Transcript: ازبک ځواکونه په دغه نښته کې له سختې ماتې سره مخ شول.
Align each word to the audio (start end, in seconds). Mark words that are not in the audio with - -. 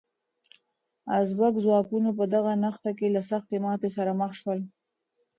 ازبک 1.19 1.53
ځواکونه 1.65 2.09
په 2.17 2.23
دغه 2.33 2.51
نښته 2.63 2.91
کې 2.97 3.07
له 3.15 3.21
سختې 3.29 3.57
ماتې 3.65 3.89
سره 3.97 4.11
مخ 4.21 4.31
شول. 4.41 4.59